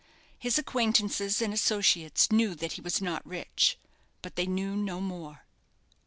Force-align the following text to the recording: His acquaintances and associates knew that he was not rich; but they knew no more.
His 0.39 0.57
acquaintances 0.57 1.43
and 1.43 1.53
associates 1.53 2.31
knew 2.31 2.55
that 2.55 2.71
he 2.71 2.81
was 2.81 3.03
not 3.03 3.23
rich; 3.23 3.77
but 4.23 4.35
they 4.35 4.47
knew 4.47 4.75
no 4.75 4.99
more. 4.99 5.45